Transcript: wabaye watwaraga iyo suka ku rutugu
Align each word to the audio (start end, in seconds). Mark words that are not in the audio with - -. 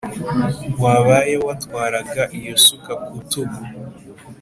wabaye 0.83 1.35
watwaraga 1.45 2.23
iyo 2.37 2.53
suka 2.65 2.91
ku 3.01 3.09
rutugu 3.15 3.61